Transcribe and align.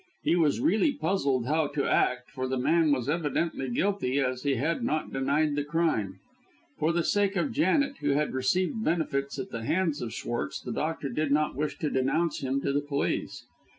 He 0.23 0.35
was 0.35 0.59
really 0.59 0.93
puzzled 0.93 1.45
how 1.45 1.67
to 1.67 1.85
act, 1.85 2.31
for 2.31 2.47
the 2.47 2.57
man 2.57 2.91
was 2.91 3.07
evidently 3.07 3.69
guilty, 3.69 4.17
as 4.19 4.41
he 4.41 4.55
had 4.55 4.83
not 4.83 5.13
denied 5.13 5.53
the 5.53 5.63
crime. 5.63 6.17
For 6.79 6.91
the 6.91 7.03
sake 7.03 7.35
of 7.35 7.51
Janet, 7.51 7.97
who 7.99 8.13
had 8.13 8.33
received 8.33 8.83
benefits 8.83 9.37
at 9.37 9.51
the 9.51 9.63
hands 9.63 10.01
of 10.01 10.11
Schwartz, 10.11 10.59
the 10.59 10.73
doctor 10.73 11.07
did 11.09 11.31
not 11.31 11.55
wish 11.55 11.77
to 11.77 11.91
denounce 11.91 12.39
him 12.39 12.61
to 12.61 12.73
the 12.73 12.81
police. 12.81 13.45